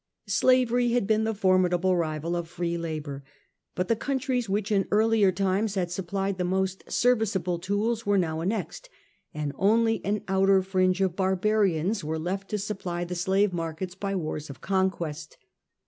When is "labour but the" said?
2.75-3.95